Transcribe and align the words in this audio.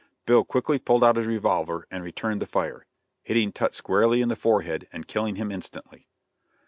Bill 0.25 0.43
quickly 0.43 0.79
pulled 0.79 1.03
out 1.03 1.15
his 1.17 1.27
revolver 1.27 1.85
and 1.91 2.03
returned 2.03 2.41
the 2.41 2.47
fire, 2.47 2.87
hitting 3.21 3.51
Tutt 3.51 3.75
squarely 3.75 4.23
in 4.23 4.29
the 4.29 4.35
forehead 4.35 4.87
and 4.91 5.07
killing 5.07 5.35
him 5.35 5.51
instantly. 5.51 6.07